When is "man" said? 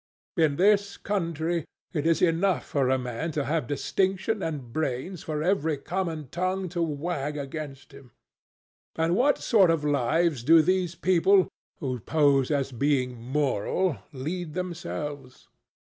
2.97-3.31